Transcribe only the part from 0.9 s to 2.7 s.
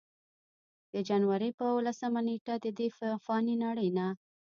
د جنورۍ پۀ اولسمه نېټه